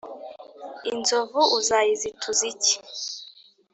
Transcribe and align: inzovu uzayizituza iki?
inzovu 0.91 1.41
uzayizituza 1.59 2.41
iki? 2.51 2.75